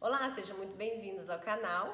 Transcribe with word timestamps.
Olá, 0.00 0.30
sejam 0.30 0.56
muito 0.56 0.76
bem-vindos 0.76 1.28
ao 1.28 1.40
canal 1.40 1.92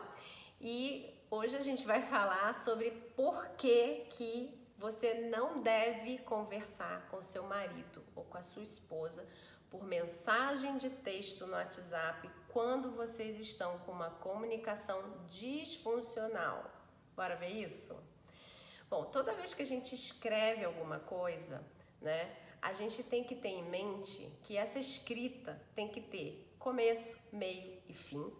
e 0.60 1.18
hoje 1.30 1.56
a 1.56 1.62
gente 1.62 1.86
vai 1.86 2.02
falar 2.02 2.52
sobre 2.52 2.90
por 3.16 3.48
que, 3.56 4.04
que 4.10 4.62
você 4.76 5.30
não 5.30 5.62
deve 5.62 6.18
conversar 6.18 7.08
com 7.08 7.22
seu 7.22 7.44
marido 7.44 8.04
ou 8.14 8.22
com 8.24 8.36
a 8.36 8.42
sua 8.42 8.62
esposa 8.62 9.26
por 9.70 9.84
mensagem 9.84 10.76
de 10.76 10.90
texto 10.90 11.46
no 11.46 11.54
WhatsApp 11.54 12.30
quando 12.50 12.90
vocês 12.90 13.38
estão 13.38 13.78
com 13.78 13.92
uma 13.92 14.10
comunicação 14.10 15.24
disfuncional. 15.26 16.70
Bora 17.16 17.36
ver 17.36 17.52
isso? 17.52 17.96
Bom, 18.90 19.06
toda 19.06 19.32
vez 19.32 19.54
que 19.54 19.62
a 19.62 19.66
gente 19.66 19.94
escreve 19.94 20.62
alguma 20.62 21.00
coisa, 21.00 21.64
né, 22.02 22.36
a 22.60 22.74
gente 22.74 23.02
tem 23.02 23.24
que 23.24 23.34
ter 23.34 23.48
em 23.48 23.62
mente 23.62 24.30
que 24.42 24.58
essa 24.58 24.78
escrita 24.78 25.58
tem 25.74 25.88
que 25.88 26.02
ter 26.02 26.44
começo, 26.64 27.18
meio 27.30 27.78
e 27.94 27.96
fim, 27.96 28.32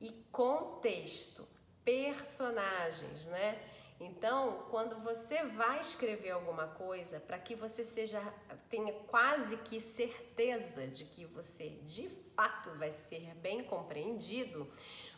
e 0.00 0.10
contexto, 0.32 1.46
personagens, 1.84 3.28
né? 3.28 3.58
Então, 3.98 4.66
quando 4.70 5.00
você 5.02 5.42
vai 5.44 5.80
escrever 5.80 6.30
alguma 6.30 6.66
coisa, 6.66 7.18
para 7.18 7.38
que 7.38 7.54
você 7.54 7.82
seja 7.82 8.20
tenha 8.68 8.92
quase 9.06 9.56
que 9.58 9.80
certeza 9.80 10.86
de 10.86 11.04
que 11.04 11.24
você 11.24 11.68
de 11.84 12.08
fato 12.34 12.70
vai 12.72 12.90
ser 12.90 13.34
bem 13.36 13.64
compreendido, 13.64 14.70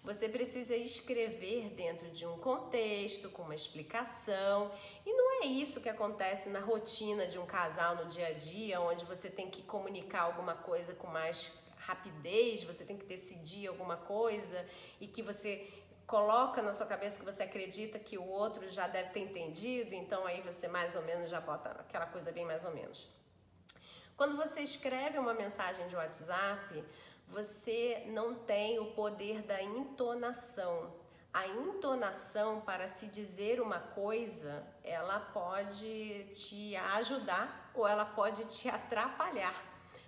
você 0.05 0.29
precisa 0.29 0.77
escrever 0.77 1.71
dentro 1.71 2.09
de 2.11 2.25
um 2.25 2.39
contexto, 2.39 3.31
com 3.31 3.43
uma 3.43 3.55
explicação. 3.55 4.71
E 5.05 5.13
não 5.13 5.43
é 5.43 5.47
isso 5.47 5.81
que 5.81 5.89
acontece 5.89 6.49
na 6.49 6.61
rotina 6.61 7.27
de 7.27 7.39
um 7.39 7.47
casal 7.47 7.97
no 7.97 8.07
dia 8.07 8.29
a 8.29 8.33
dia, 8.33 8.81
onde 8.81 9.05
você 9.05 9.29
tem 9.29 9.51
que 9.51 9.63
comunicar 9.63 10.23
alguma 10.23 10.55
coisa 10.55 10.95
com 10.95 11.09
mais 11.09 11.53
rapidez, 11.89 12.65
você 12.65 12.85
tem 12.85 12.99
que 12.99 13.07
decidir 13.07 13.67
alguma 13.67 13.97
coisa 13.97 14.59
e 15.01 15.07
que 15.09 15.23
você 15.23 15.67
coloca 16.07 16.61
na 16.61 16.73
sua 16.73 16.87
cabeça 16.87 17.19
que 17.19 17.25
você 17.25 17.43
acredita 17.43 17.99
que 17.99 18.19
o 18.19 18.27
outro 18.27 18.69
já 18.69 18.87
deve 18.87 19.11
ter 19.11 19.21
entendido, 19.21 19.95
então 19.95 20.27
aí 20.27 20.41
você 20.43 20.69
mais 20.69 20.95
ou 20.95 21.03
menos 21.03 21.31
já 21.31 21.41
bota 21.41 21.71
aquela 21.71 22.07
coisa 22.07 22.31
bem 22.31 22.45
mais 22.45 22.65
ou 22.65 22.73
menos. 22.73 23.09
Quando 24.19 24.37
você 24.37 24.61
escreve 24.61 25.19
uma 25.19 25.33
mensagem 25.33 25.87
de 25.89 25.97
WhatsApp, 25.97 26.85
você 27.27 28.05
não 28.09 28.35
tem 28.35 28.79
o 28.79 28.93
poder 28.93 29.43
da 29.43 29.63
entonação. 29.63 30.93
A 31.33 31.47
entonação 31.47 32.61
para 32.61 32.87
se 32.89 33.07
dizer 33.07 33.61
uma 33.61 33.81
coisa, 33.81 34.67
ela 34.83 35.21
pode 35.21 36.25
te 36.35 36.75
ajudar 36.99 37.71
ou 37.75 37.87
ela 37.87 38.05
pode 38.05 38.45
te 38.47 38.69
atrapalhar, 38.69 39.63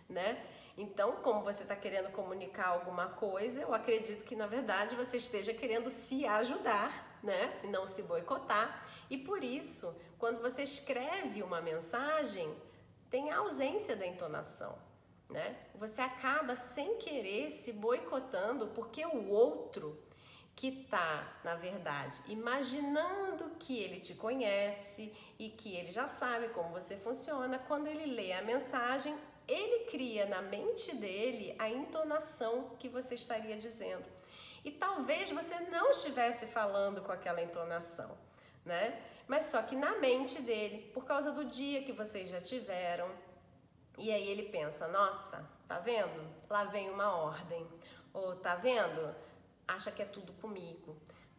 né? 0.08 0.44
Então, 0.76 1.16
como 1.16 1.42
você 1.42 1.62
está 1.62 1.76
querendo 1.76 2.10
comunicar 2.12 2.68
alguma 2.68 3.06
coisa, 3.08 3.60
eu 3.60 3.74
acredito 3.74 4.24
que 4.24 4.36
na 4.36 4.46
verdade 4.46 4.96
você 4.96 5.16
esteja 5.16 5.52
querendo 5.52 5.90
se 5.90 6.26
ajudar, 6.26 7.18
né? 7.22 7.60
E 7.62 7.66
não 7.66 7.86
se 7.86 8.02
boicotar. 8.04 8.86
E 9.08 9.18
por 9.18 9.42
isso, 9.44 9.98
quando 10.18 10.40
você 10.40 10.62
escreve 10.62 11.42
uma 11.42 11.60
mensagem, 11.60 12.54
tem 13.10 13.30
a 13.30 13.38
ausência 13.38 13.96
da 13.96 14.06
entonação, 14.06 14.78
né? 15.28 15.56
Você 15.74 16.00
acaba 16.00 16.54
sem 16.54 16.96
querer 16.98 17.50
se 17.50 17.72
boicotando 17.72 18.68
porque 18.68 19.04
o 19.04 19.28
outro 19.28 20.00
que 20.60 20.84
tá, 20.90 21.40
na 21.42 21.54
verdade, 21.54 22.20
imaginando 22.28 23.50
que 23.58 23.78
ele 23.78 23.98
te 23.98 24.14
conhece 24.14 25.10
e 25.38 25.48
que 25.48 25.74
ele 25.74 25.90
já 25.90 26.06
sabe 26.06 26.48
como 26.50 26.68
você 26.70 26.96
funciona, 26.96 27.58
quando 27.58 27.86
ele 27.86 28.04
lê 28.04 28.32
a 28.32 28.42
mensagem, 28.42 29.16
ele 29.50 29.86
cria 29.86 30.26
na 30.26 30.40
mente 30.40 30.94
dele 30.94 31.54
a 31.58 31.68
entonação 31.68 32.70
que 32.78 32.88
você 32.88 33.14
estaria 33.14 33.56
dizendo. 33.56 34.04
E 34.64 34.70
talvez 34.70 35.30
você 35.30 35.58
não 35.60 35.90
estivesse 35.90 36.46
falando 36.46 37.02
com 37.02 37.10
aquela 37.10 37.42
entonação, 37.42 38.16
né? 38.64 39.02
Mas 39.26 39.46
só 39.46 39.62
que 39.62 39.74
na 39.74 39.96
mente 39.98 40.40
dele, 40.42 40.90
por 40.92 41.04
causa 41.04 41.32
do 41.32 41.44
dia 41.44 41.82
que 41.82 41.92
vocês 41.92 42.28
já 42.28 42.40
tiveram. 42.40 43.10
E 43.98 44.12
aí 44.12 44.28
ele 44.28 44.44
pensa: 44.44 44.86
nossa, 44.86 45.48
tá 45.66 45.78
vendo? 45.78 46.28
Lá 46.48 46.64
vem 46.64 46.90
uma 46.90 47.16
ordem. 47.16 47.66
Ou 48.12 48.36
tá 48.36 48.54
vendo? 48.54 49.14
Acha 49.66 49.90
que 49.90 50.02
é 50.02 50.04
tudo 50.04 50.32
comigo. 50.34 50.96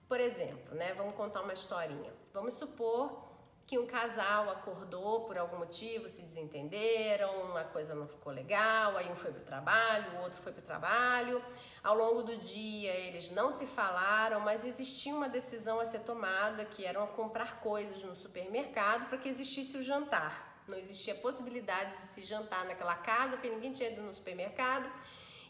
Por 0.08 0.20
exemplo, 0.20 0.76
né? 0.76 0.94
Vamos 0.94 1.16
contar 1.16 1.42
uma 1.42 1.54
historinha. 1.54 2.12
Vamos 2.34 2.56
supor 2.56 3.31
que 3.72 3.80
um 3.80 3.88
casal 3.88 4.50
acordou 4.50 5.22
por 5.22 5.38
algum 5.38 5.60
motivo, 5.60 6.10
se 6.10 6.24
desentenderam, 6.24 7.44
uma 7.44 7.64
coisa 7.64 7.96
não 7.96 8.06
ficou 8.06 8.34
legal, 8.34 8.98
aí 8.98 9.10
um 9.10 9.16
foi 9.16 9.32
pro 9.32 9.46
trabalho, 9.46 10.12
o 10.18 10.24
outro 10.24 10.42
foi 10.42 10.52
pro 10.52 10.62
trabalho. 10.62 11.42
Ao 11.82 11.96
longo 11.96 12.22
do 12.22 12.36
dia 12.36 12.92
eles 12.92 13.32
não 13.32 13.50
se 13.50 13.66
falaram, 13.66 14.42
mas 14.42 14.66
existia 14.66 15.16
uma 15.16 15.30
decisão 15.30 15.80
a 15.80 15.86
ser 15.86 16.00
tomada, 16.00 16.66
que 16.66 16.84
era 16.84 17.00
comprar 17.08 17.62
coisas 17.62 18.04
no 18.04 18.14
supermercado 18.14 19.08
para 19.08 19.18
que 19.18 19.30
existisse 19.30 19.78
o 19.78 19.82
jantar. 19.82 20.62
Não 20.68 20.78
existia 20.78 21.16
possibilidade 21.16 21.96
de 21.96 22.04
se 22.04 22.26
jantar 22.26 22.66
naquela 22.66 22.96
casa, 22.96 23.38
porque 23.38 23.50
ninguém 23.50 23.72
tinha 23.72 23.90
ido 23.90 24.02
no 24.02 24.14
supermercado. 24.14 24.92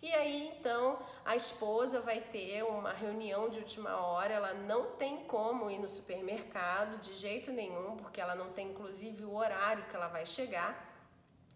E 0.02 0.12
aí 0.16 0.48
então 0.48 1.00
a 1.24 1.36
esposa 1.36 2.02
vai 2.02 2.20
ter 2.20 2.64
uma 2.64 2.92
reunião 2.92 3.50
de 3.50 3.60
última 3.60 3.96
hora, 3.98 4.34
ela 4.34 4.54
não 4.54 4.92
tem 4.96 5.26
como 5.26 5.70
ir 5.70 5.78
no 5.78 5.88
supermercado 5.88 7.00
de 7.00 7.14
jeito 7.14 7.52
nenhum, 7.52 7.98
porque 7.98 8.20
ela 8.20 8.34
não 8.34 8.52
tem 8.52 8.70
inclusive 8.70 9.24
o 9.24 9.36
horário 9.36 9.86
que 9.86 9.96
ela 9.96 10.08
vai 10.08 10.26
chegar 10.26 10.90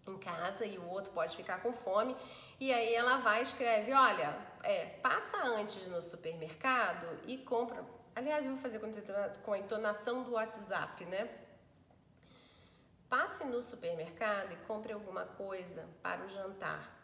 em 0.07 0.17
casa 0.19 0.63
e 0.63 0.77
o 0.77 0.87
outro 0.87 1.11
pode 1.11 1.35
ficar 1.35 1.61
com 1.63 1.73
fome. 1.73 2.15
E 2.59 2.71
aí 2.71 2.93
ela 2.93 3.17
vai 3.17 3.39
e 3.39 3.41
escreve: 3.41 3.91
Olha, 3.91 4.37
é, 4.61 4.85
passa 5.01 5.37
antes 5.43 5.87
no 5.87 6.01
supermercado 6.01 7.07
e 7.25 7.39
compra. 7.39 7.83
Aliás, 8.15 8.45
eu 8.45 8.53
vou 8.53 8.61
fazer 8.61 8.79
com 9.43 9.53
a 9.53 9.57
entonação 9.57 10.23
do 10.23 10.33
WhatsApp, 10.33 11.03
né? 11.05 11.27
Passe 13.09 13.43
no 13.45 13.61
supermercado 13.61 14.53
e 14.53 14.55
compre 14.67 14.93
alguma 14.93 15.25
coisa 15.25 15.87
para 16.01 16.23
o 16.23 16.29
jantar 16.29 16.95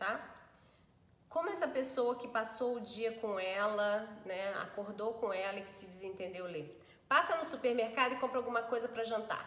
tá? 0.00 0.18
Como 1.28 1.50
essa 1.50 1.68
pessoa 1.68 2.16
que 2.16 2.26
passou 2.26 2.76
o 2.76 2.80
dia 2.80 3.12
com 3.20 3.38
ela, 3.38 4.08
né, 4.24 4.52
acordou 4.54 5.14
com 5.14 5.32
ela 5.32 5.58
e 5.58 5.64
que 5.64 5.70
se 5.70 5.86
desentendeu 5.86 6.46
lê. 6.46 6.64
Passa 7.06 7.36
no 7.36 7.44
supermercado 7.44 8.14
e 8.14 8.16
compra 8.18 8.38
alguma 8.38 8.62
coisa 8.62 8.88
para 8.88 9.04
jantar. 9.04 9.44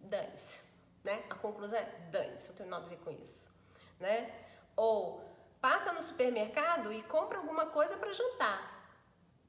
Dane-se, 0.00 0.60
né? 1.04 1.24
A 1.28 1.34
conclusão 1.34 1.78
é 1.78 1.84
dane-se, 2.10 2.48
não 2.48 2.56
tem 2.56 2.66
nada 2.66 2.86
a 2.86 2.88
ver 2.88 2.98
com 2.98 3.10
isso, 3.10 3.50
né? 3.98 4.32
Ou 4.76 5.22
passa 5.60 5.92
no 5.92 6.00
supermercado 6.00 6.92
e 6.92 7.02
compra 7.02 7.38
alguma 7.38 7.66
coisa 7.66 7.96
para 7.96 8.12
jantar. 8.12 8.60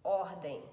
Ordem, 0.03 0.63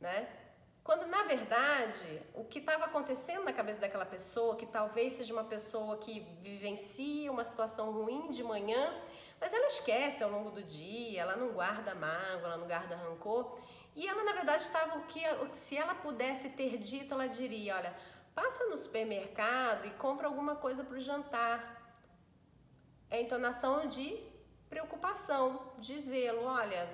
né? 0.00 0.43
Quando 0.84 1.06
na 1.06 1.22
verdade 1.22 2.22
o 2.34 2.44
que 2.44 2.58
estava 2.58 2.84
acontecendo 2.84 3.44
na 3.44 3.54
cabeça 3.54 3.80
daquela 3.80 4.04
pessoa, 4.04 4.54
que 4.54 4.66
talvez 4.66 5.14
seja 5.14 5.32
uma 5.32 5.44
pessoa 5.44 5.96
que 5.96 6.20
vivencia 6.42 7.32
uma 7.32 7.42
situação 7.42 7.90
ruim 7.90 8.28
de 8.28 8.44
manhã, 8.44 8.94
mas 9.40 9.54
ela 9.54 9.66
esquece 9.66 10.22
ao 10.22 10.30
longo 10.30 10.50
do 10.50 10.62
dia, 10.62 11.22
ela 11.22 11.36
não 11.36 11.52
guarda 11.52 11.94
mágoa, 11.94 12.48
ela 12.48 12.58
não 12.58 12.66
guarda 12.66 12.96
rancor, 12.96 13.58
e 13.96 14.06
ela 14.06 14.22
na 14.24 14.32
verdade 14.34 14.62
estava 14.62 14.98
o 14.98 15.06
que 15.06 15.22
se 15.52 15.74
ela 15.74 15.94
pudesse 15.94 16.50
ter 16.50 16.76
dito, 16.76 17.14
ela 17.14 17.26
diria, 17.26 17.76
olha, 17.76 17.96
passa 18.34 18.66
no 18.66 18.76
supermercado 18.76 19.86
e 19.86 19.90
compra 19.92 20.26
alguma 20.26 20.54
coisa 20.56 20.84
para 20.84 20.98
o 20.98 21.00
jantar. 21.00 21.82
É 23.10 23.22
entonação 23.22 23.86
de 23.86 24.22
preocupação, 24.68 25.72
de 25.78 25.98
zelo, 25.98 26.44
olha, 26.44 26.86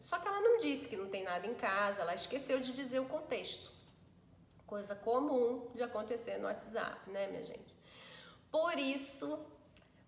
só 0.00 0.18
que 0.18 0.26
ela 0.26 0.40
não 0.40 0.58
disse 0.58 0.88
que 0.88 0.96
não 0.96 1.08
tem 1.08 1.22
nada 1.22 1.46
em 1.46 1.54
casa, 1.54 2.02
ela 2.02 2.14
esqueceu 2.14 2.58
de 2.58 2.72
dizer 2.72 3.00
o 3.00 3.04
contexto. 3.04 3.70
Coisa 4.66 4.94
comum 4.94 5.70
de 5.74 5.82
acontecer 5.82 6.38
no 6.38 6.46
WhatsApp, 6.46 7.10
né, 7.10 7.26
minha 7.26 7.42
gente? 7.42 7.74
Por 8.50 8.78
isso, 8.78 9.38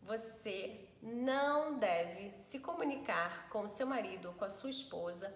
você 0.03 0.89
não 1.03 1.79
deve 1.79 2.33
se 2.41 2.59
comunicar 2.59 3.49
com 3.51 3.69
seu 3.69 3.87
marido 3.87 4.29
ou 4.29 4.35
com 4.35 4.45
a 4.45 4.51
sua 4.51 4.71
esposa 4.71 5.35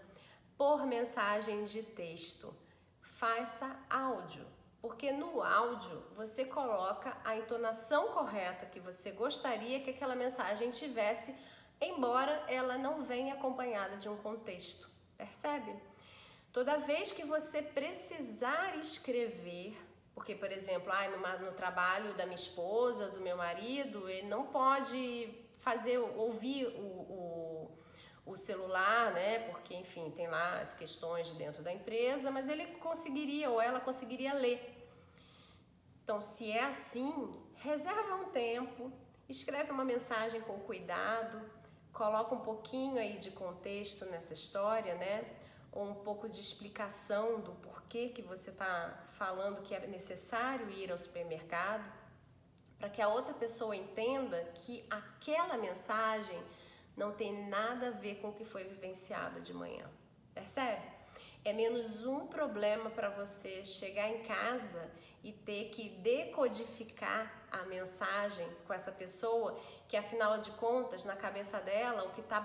por 0.57 0.87
mensagem 0.87 1.65
de 1.65 1.83
texto. 1.83 2.55
Faça 3.01 3.77
áudio, 3.91 4.47
porque 4.81 5.13
no 5.13 5.43
áudio 5.43 6.03
você 6.15 6.45
coloca 6.45 7.17
a 7.25 7.37
entonação 7.37 8.09
correta 8.13 8.67
que 8.67 8.81
você 8.81 9.11
gostaria 9.11 9.81
que 9.81 9.91
aquela 9.91 10.15
mensagem 10.15 10.71
tivesse 10.71 11.35
embora 11.81 12.45
ela 12.49 12.77
não 12.79 13.03
venha 13.03 13.35
acompanhada 13.35 13.97
de 13.97 14.09
um 14.09 14.17
contexto. 14.17 14.89
Percebe? 15.17 15.75
Toda 16.53 16.79
vez 16.79 17.13
que 17.13 17.25
você 17.25 17.61
precisar 17.61 18.79
escrever, 18.79 19.77
porque, 20.15 20.35
por 20.35 20.51
exemplo, 20.51 20.91
ah, 20.91 21.09
no, 21.09 21.47
no 21.47 21.53
trabalho 21.53 22.15
da 22.15 22.25
minha 22.25 22.37
esposa, 22.37 23.09
do 23.11 23.21
meu 23.21 23.37
marido, 23.37 24.09
ele 24.09 24.27
não 24.27 24.47
pode 24.47 25.47
fazer, 25.59 25.99
ouvir 25.99 26.67
o, 26.69 26.87
o, 27.19 27.79
o 28.25 28.37
celular, 28.37 29.13
né? 29.13 29.41
Porque, 29.51 29.75
enfim, 29.75 30.11
tem 30.11 30.29
lá 30.29 30.61
as 30.61 30.73
questões 30.73 31.27
de 31.27 31.35
dentro 31.35 31.63
da 31.63 31.73
empresa, 31.73 32.31
mas 32.31 32.49
ele 32.49 32.67
conseguiria 32.77 33.51
ou 33.51 33.61
ela 33.61 33.81
conseguiria 33.81 34.33
ler. 34.33 34.89
Então, 36.03 36.23
se 36.23 36.51
é 36.51 36.65
assim, 36.65 37.39
reserva 37.57 38.15
um 38.15 38.31
tempo, 38.31 38.93
escreve 39.29 39.71
uma 39.73 39.85
mensagem 39.85 40.41
com 40.41 40.59
cuidado, 40.61 41.39
coloca 41.97 42.35
um 42.35 42.41
pouquinho 42.41 42.99
aí 42.99 43.17
de 43.17 43.31
contexto 43.31 44.05
nessa 44.07 44.35
história, 44.35 44.95
né? 44.97 45.25
Ou 45.73 45.89
um 45.89 45.95
pouco 45.95 46.29
de 46.29 46.41
explicação 46.41 47.41
do 47.41 47.53
porquê 47.53 48.11
que 48.11 48.21
você 48.21 48.51
está 48.51 49.07
falando 49.13 49.63
que 49.63 49.75
é 49.75 49.87
necessário 49.87 50.71
ir 50.71 50.93
ao 50.93 50.99
supermercado, 50.99 51.91
para 52.79 52.91
que 52.91 53.01
a 53.01 53.09
outra 53.09 53.33
pessoa 53.33 53.75
entenda 53.75 54.39
que 54.55 54.85
aquela 54.91 55.57
mensagem 55.57 56.39
não 56.95 57.13
tem 57.13 57.49
nada 57.49 57.89
a 57.89 57.91
ver 57.91 58.17
com 58.21 58.29
o 58.29 58.35
que 58.35 58.45
foi 58.45 58.65
vivenciado 58.65 59.41
de 59.41 59.55
manhã. 59.55 59.89
Percebe? 60.35 60.96
É 61.47 61.53
menos 61.53 62.05
um 62.05 62.27
problema 62.27 62.91
para 62.91 63.09
você 63.09 63.65
chegar 63.65 64.09
em 64.09 64.25
casa 64.25 64.91
e 65.23 65.31
ter 65.31 65.71
que 65.71 65.89
decodificar 65.91 67.47
a 67.53 67.63
mensagem 67.67 68.45
com 68.67 68.73
essa 68.73 68.91
pessoa, 68.91 69.57
que 69.87 69.97
afinal 69.97 70.39
de 70.39 70.51
contas, 70.51 71.05
na 71.05 71.15
cabeça 71.15 71.61
dela, 71.61 72.03
o 72.03 72.11
que 72.11 72.21
está 72.21 72.41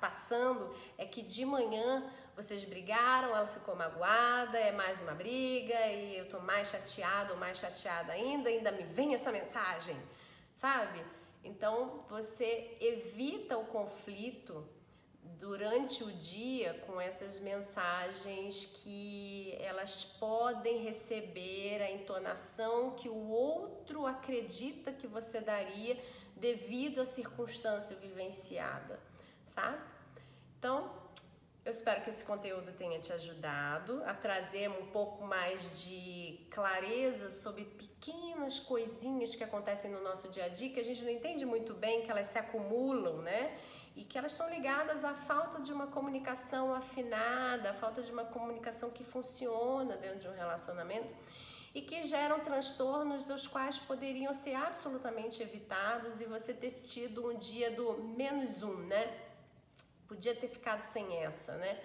passando 0.00 0.72
é 0.96 1.04
que 1.04 1.22
de 1.22 1.44
manhã 1.44 2.08
vocês 2.36 2.62
brigaram, 2.62 3.30
ela 3.34 3.48
ficou 3.48 3.74
magoada, 3.74 4.56
é 4.56 4.70
mais 4.70 5.00
uma 5.00 5.12
briga 5.12 5.88
e 5.88 6.16
eu 6.16 6.28
tô 6.28 6.38
mais 6.38 6.68
chateado 6.68 7.32
ou 7.32 7.38
mais 7.40 7.58
chateada 7.58 8.12
ainda, 8.12 8.48
ainda 8.48 8.70
me 8.70 8.84
vem 8.84 9.12
essa 9.12 9.32
mensagem, 9.32 9.96
sabe? 10.54 11.04
Então 11.42 11.98
você 12.08 12.76
evita 12.80 13.58
o 13.58 13.64
conflito 13.64 14.64
durante 15.40 16.04
o 16.04 16.12
dia 16.12 16.74
com 16.86 17.00
essas 17.00 17.40
mensagens 17.40 18.66
que 18.66 19.56
elas 19.58 20.04
podem 20.04 20.82
receber 20.82 21.80
a 21.80 21.90
entonação 21.90 22.90
que 22.90 23.08
o 23.08 23.30
outro 23.30 24.06
acredita 24.06 24.92
que 24.92 25.06
você 25.06 25.40
daria 25.40 25.98
devido 26.36 27.00
à 27.00 27.06
circunstância 27.06 27.96
vivenciada, 27.96 29.00
sabe? 29.46 29.82
Então, 30.58 30.92
eu 31.64 31.70
espero 31.70 32.02
que 32.02 32.10
esse 32.10 32.24
conteúdo 32.24 32.72
tenha 32.72 32.98
te 33.00 33.12
ajudado 33.12 34.02
a 34.04 34.12
trazer 34.12 34.68
um 34.68 34.86
pouco 34.86 35.24
mais 35.24 35.82
de 35.82 36.38
clareza 36.50 37.30
sobre 37.30 37.64
pequenas 37.64 38.58
coisinhas 38.58 39.34
que 39.34 39.44
acontecem 39.44 39.90
no 39.90 40.02
nosso 40.02 40.28
dia 40.28 40.44
a 40.44 40.48
dia 40.48 40.70
que 40.70 40.80
a 40.80 40.84
gente 40.84 41.02
não 41.02 41.10
entende 41.10 41.46
muito 41.46 41.72
bem, 41.72 42.02
que 42.02 42.10
elas 42.10 42.26
se 42.26 42.38
acumulam, 42.38 43.22
né? 43.22 43.56
E 43.94 44.04
que 44.04 44.16
elas 44.16 44.32
estão 44.32 44.48
ligadas 44.48 45.04
à 45.04 45.14
falta 45.14 45.60
de 45.60 45.72
uma 45.72 45.86
comunicação 45.86 46.74
afinada, 46.74 47.70
à 47.70 47.74
falta 47.74 48.02
de 48.02 48.10
uma 48.10 48.24
comunicação 48.24 48.90
que 48.90 49.04
funciona 49.04 49.96
dentro 49.96 50.20
de 50.20 50.28
um 50.28 50.34
relacionamento 50.34 51.08
e 51.74 51.82
que 51.82 52.02
geram 52.02 52.40
transtornos 52.40 53.28
os 53.30 53.46
quais 53.46 53.78
poderiam 53.78 54.32
ser 54.32 54.54
absolutamente 54.54 55.42
evitados 55.42 56.20
e 56.20 56.24
você 56.24 56.52
ter 56.52 56.72
tido 56.72 57.30
um 57.30 57.38
dia 57.38 57.70
do 57.70 58.02
menos 58.02 58.62
um, 58.62 58.74
né? 58.86 59.16
Podia 60.08 60.34
ter 60.34 60.48
ficado 60.48 60.80
sem 60.80 61.16
essa, 61.18 61.56
né? 61.56 61.80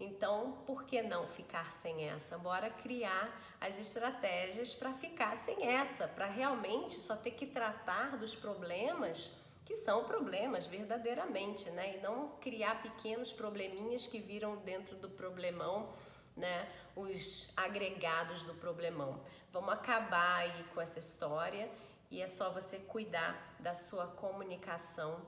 Então, 0.00 0.62
por 0.66 0.84
que 0.84 1.02
não 1.02 1.28
ficar 1.28 1.70
sem 1.70 2.08
essa? 2.08 2.38
Bora 2.38 2.70
criar 2.70 3.38
as 3.60 3.78
estratégias 3.78 4.72
para 4.74 4.94
ficar 4.94 5.36
sem 5.36 5.68
essa, 5.68 6.08
para 6.08 6.26
realmente 6.26 6.94
só 6.94 7.14
ter 7.14 7.32
que 7.32 7.46
tratar 7.46 8.16
dos 8.16 8.34
problemas 8.34 9.38
que 9.70 9.76
são 9.76 10.02
problemas 10.02 10.66
verdadeiramente, 10.66 11.70
né? 11.70 11.96
E 11.96 12.00
não 12.00 12.30
criar 12.40 12.82
pequenos 12.82 13.30
probleminhas 13.32 14.04
que 14.04 14.18
viram 14.18 14.56
dentro 14.56 14.96
do 14.96 15.08
problemão, 15.08 15.92
né? 16.36 16.68
Os 16.96 17.52
agregados 17.56 18.42
do 18.42 18.52
problemão. 18.54 19.22
Vamos 19.52 19.72
acabar 19.72 20.38
aí 20.38 20.64
com 20.74 20.80
essa 20.80 20.98
história 20.98 21.70
e 22.10 22.20
é 22.20 22.26
só 22.26 22.50
você 22.50 22.80
cuidar 22.80 23.54
da 23.60 23.72
sua 23.72 24.08
comunicação 24.08 25.24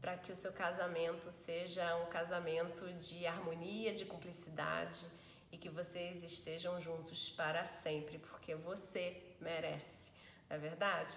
para 0.00 0.16
que 0.16 0.32
o 0.32 0.34
seu 0.34 0.52
casamento 0.52 1.30
seja 1.30 1.94
um 1.98 2.06
casamento 2.06 2.92
de 2.94 3.28
harmonia, 3.28 3.94
de 3.94 4.04
cumplicidade 4.04 5.06
e 5.52 5.56
que 5.56 5.68
vocês 5.68 6.24
estejam 6.24 6.80
juntos 6.80 7.30
para 7.30 7.64
sempre, 7.64 8.18
porque 8.18 8.56
você 8.56 9.22
merece, 9.40 10.10
não 10.50 10.56
é 10.56 10.58
verdade? 10.58 11.14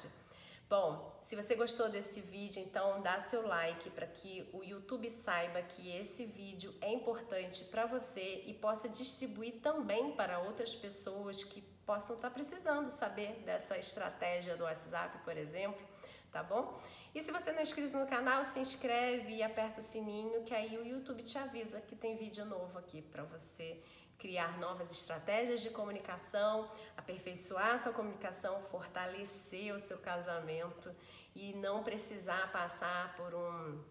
Bom, 0.69 1.17
se 1.23 1.33
você 1.33 1.55
gostou 1.55 1.87
desse 1.87 2.19
vídeo, 2.19 2.61
então 2.61 3.01
dá 3.01 3.21
seu 3.21 3.47
like 3.47 3.89
para 3.91 4.05
que 4.05 4.49
o 4.51 4.61
YouTube 4.61 5.09
saiba 5.09 5.61
que 5.61 5.95
esse 5.95 6.25
vídeo 6.25 6.75
é 6.81 6.91
importante 6.91 7.63
para 7.63 7.85
você 7.85 8.43
e 8.45 8.53
possa 8.53 8.89
distribuir 8.89 9.61
também 9.61 10.11
para 10.11 10.39
outras 10.39 10.75
pessoas 10.75 11.41
que 11.41 11.61
possam 11.85 12.17
estar 12.17 12.27
tá 12.27 12.33
precisando 12.33 12.89
saber 12.89 13.43
dessa 13.45 13.77
estratégia 13.77 14.57
do 14.57 14.65
WhatsApp, 14.65 15.19
por 15.23 15.37
exemplo, 15.37 15.87
tá 16.33 16.43
bom? 16.43 16.77
E 17.15 17.23
se 17.23 17.31
você 17.31 17.53
não 17.53 17.59
é 17.59 17.63
inscrito 17.63 17.97
no 17.97 18.05
canal, 18.05 18.43
se 18.43 18.59
inscreve 18.59 19.35
e 19.35 19.43
aperta 19.43 19.79
o 19.79 19.83
sininho 19.83 20.43
que 20.43 20.53
aí 20.53 20.77
o 20.77 20.85
YouTube 20.85 21.23
te 21.23 21.37
avisa 21.37 21.79
que 21.79 21.95
tem 21.95 22.17
vídeo 22.17 22.43
novo 22.43 22.77
aqui 22.77 23.01
para 23.01 23.23
você 23.23 23.81
criar 24.17 24.57
novas 24.59 24.91
estratégias 24.91 25.61
de 25.61 25.69
comunicação, 25.69 26.69
aperfeiçoar 26.95 27.77
sua 27.77 27.93
comunicação, 27.93 28.61
fortalecer 28.63 29.73
o 29.73 29.79
seu 29.79 29.99
casamento 29.99 30.93
e 31.35 31.53
não 31.53 31.83
precisar 31.83 32.51
passar 32.51 33.15
por 33.15 33.33
um 33.35 33.83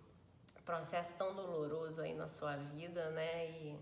processo 0.65 1.17
tão 1.17 1.35
doloroso 1.35 2.03
aí 2.03 2.15
na 2.15 2.27
sua 2.27 2.57
vida, 2.57 3.11
né? 3.11 3.49
E 3.51 3.79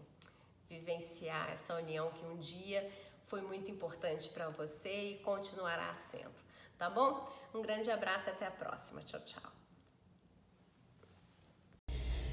vivenciar 0.69 1.51
essa 1.51 1.75
união 1.77 2.11
que 2.11 2.25
um 2.25 2.37
dia 2.37 2.91
foi 3.27 3.41
muito 3.41 3.71
importante 3.71 4.29
para 4.29 4.49
você 4.51 5.13
e 5.13 5.19
continuará 5.19 5.93
sendo, 5.95 6.35
tá 6.79 6.91
bom? 6.91 7.29
Um 7.55 7.63
grande 7.63 7.91
abraço 7.91 8.29
e 8.29 8.33
até 8.33 8.47
a 8.47 8.51
próxima. 8.51 9.01
Tchau, 9.03 9.21
tchau. 9.21 9.54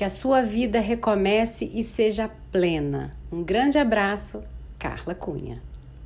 Que 0.00 0.04
a 0.06 0.08
sua 0.08 0.40
vida 0.40 0.80
recomece 0.80 1.70
e 1.74 1.84
seja 1.84 2.30
plena. 2.50 3.14
Um 3.30 3.42
grande 3.44 3.78
abraço, 3.78 4.42
Carla 4.78 5.14
Cunha. 5.14 5.60